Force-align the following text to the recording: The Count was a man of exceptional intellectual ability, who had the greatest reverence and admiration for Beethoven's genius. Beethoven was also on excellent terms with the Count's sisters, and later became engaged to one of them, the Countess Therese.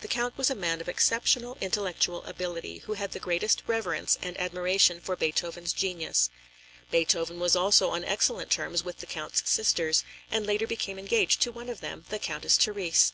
The 0.00 0.08
Count 0.08 0.38
was 0.38 0.48
a 0.48 0.54
man 0.54 0.80
of 0.80 0.88
exceptional 0.88 1.58
intellectual 1.60 2.24
ability, 2.24 2.78
who 2.86 2.94
had 2.94 3.12
the 3.12 3.18
greatest 3.20 3.62
reverence 3.66 4.16
and 4.22 4.34
admiration 4.40 5.02
for 5.02 5.16
Beethoven's 5.16 5.74
genius. 5.74 6.30
Beethoven 6.90 7.38
was 7.38 7.54
also 7.54 7.90
on 7.90 8.02
excellent 8.02 8.50
terms 8.50 8.82
with 8.84 9.00
the 9.00 9.06
Count's 9.06 9.42
sisters, 9.50 10.02
and 10.30 10.46
later 10.46 10.66
became 10.66 10.98
engaged 10.98 11.42
to 11.42 11.52
one 11.52 11.68
of 11.68 11.82
them, 11.82 12.06
the 12.08 12.18
Countess 12.18 12.56
Therese. 12.56 13.12